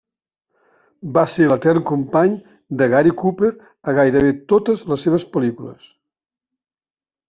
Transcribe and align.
Va 1.17 1.23
ser 1.33 1.47
l'etern 1.51 1.83
company 1.91 2.33
de 2.81 2.89
Gary 2.95 3.13
Cooper 3.23 3.53
a 3.95 3.99
gairebé 4.01 4.35
totes 4.57 4.87
les 4.93 5.09
seves 5.09 5.31
pel·lícules. 5.39 5.91